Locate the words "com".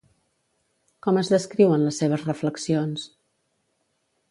1.07-1.19